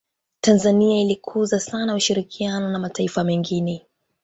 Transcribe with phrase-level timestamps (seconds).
[0.41, 3.85] tanzania ilikuza sana ushirikiano na mataifa mengine